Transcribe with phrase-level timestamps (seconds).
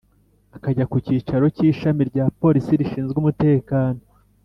[0.55, 3.99] akajya ku kicaro cy’ishami rya polisi rishinzwe umutekano